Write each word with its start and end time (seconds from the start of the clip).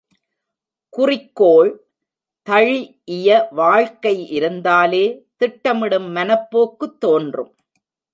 குறிக்கோள் 0.89 1.69
தழிஇய 2.47 3.47
வாழ்க்கை 3.51 4.29
இருந்தாலே 4.29 5.03
திட்டமிடும் 5.39 6.09
மனப்போக்கு 6.15 6.97
தோன்றும். 6.99 7.51